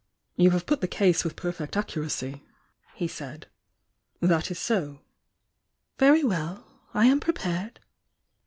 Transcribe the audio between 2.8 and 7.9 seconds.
he said. "That is so." "Very well! I am prepared!"